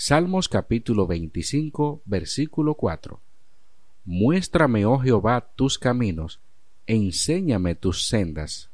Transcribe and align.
Salmos 0.00 0.48
capítulo 0.48 1.08
25, 1.08 2.02
versículo 2.06 2.76
4. 2.76 3.20
Muéstrame, 4.04 4.86
oh 4.86 4.98
Jehová, 4.98 5.40
tus 5.56 5.76
caminos, 5.76 6.38
enséñame 6.86 7.74
tus 7.74 8.06
sendas. 8.06 8.70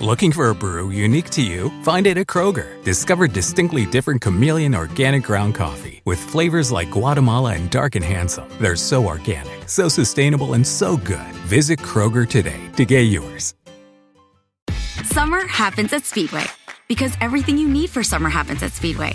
Looking 0.00 0.32
for 0.32 0.50
a 0.50 0.54
brew 0.54 0.90
unique 0.90 1.30
to 1.30 1.42
you? 1.42 1.70
Find 1.84 2.08
it 2.08 2.18
at 2.18 2.26
Kroger. 2.26 2.82
Discover 2.82 3.28
distinctly 3.28 3.86
different 3.86 4.20
chameleon 4.20 4.74
organic 4.74 5.22
ground 5.22 5.54
coffee 5.54 6.02
with 6.04 6.18
flavors 6.18 6.72
like 6.72 6.90
Guatemala 6.90 7.54
and 7.54 7.70
Dark 7.70 7.94
and 7.94 8.04
Handsome. 8.04 8.48
They're 8.60 8.74
so 8.74 9.06
organic, 9.06 9.68
so 9.68 9.88
sustainable, 9.88 10.54
and 10.54 10.66
so 10.66 10.96
good. 10.96 11.32
Visit 11.46 11.78
Kroger 11.78 12.28
today 12.28 12.68
to 12.74 12.84
get 12.84 13.02
yours. 13.02 13.54
Summer 15.04 15.46
happens 15.46 15.92
at 15.92 16.04
Speedway 16.04 16.46
because 16.88 17.16
everything 17.20 17.56
you 17.56 17.68
need 17.68 17.90
for 17.90 18.02
summer 18.02 18.28
happens 18.28 18.64
at 18.64 18.72
Speedway. 18.72 19.14